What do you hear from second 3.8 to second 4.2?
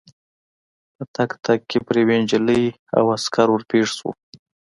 شوو.